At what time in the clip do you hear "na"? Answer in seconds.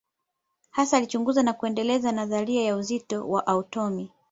1.43-1.53